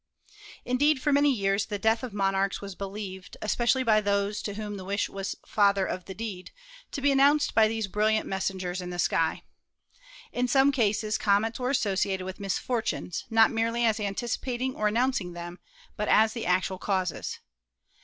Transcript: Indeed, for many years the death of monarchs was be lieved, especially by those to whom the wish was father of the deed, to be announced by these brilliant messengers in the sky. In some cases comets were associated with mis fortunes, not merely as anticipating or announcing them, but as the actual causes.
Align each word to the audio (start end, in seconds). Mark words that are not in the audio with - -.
Indeed, 0.65 0.99
for 0.99 1.13
many 1.13 1.31
years 1.31 1.67
the 1.67 1.77
death 1.77 2.01
of 2.01 2.11
monarchs 2.11 2.59
was 2.59 2.73
be 2.73 2.85
lieved, 2.85 3.37
especially 3.39 3.83
by 3.83 4.01
those 4.01 4.41
to 4.41 4.55
whom 4.55 4.75
the 4.77 4.83
wish 4.83 5.07
was 5.07 5.35
father 5.45 5.85
of 5.85 6.05
the 6.05 6.15
deed, 6.15 6.49
to 6.93 7.01
be 7.01 7.11
announced 7.11 7.53
by 7.53 7.67
these 7.67 7.85
brilliant 7.87 8.25
messengers 8.25 8.81
in 8.81 8.89
the 8.89 8.97
sky. 8.97 9.43
In 10.31 10.47
some 10.47 10.71
cases 10.71 11.19
comets 11.19 11.59
were 11.59 11.69
associated 11.69 12.25
with 12.25 12.39
mis 12.39 12.57
fortunes, 12.57 13.25
not 13.29 13.51
merely 13.51 13.85
as 13.85 13.99
anticipating 13.99 14.73
or 14.73 14.87
announcing 14.87 15.33
them, 15.33 15.59
but 15.97 16.07
as 16.07 16.33
the 16.33 16.47
actual 16.47 16.79
causes. 16.79 17.37